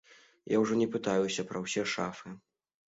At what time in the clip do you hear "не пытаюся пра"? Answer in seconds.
0.81-1.65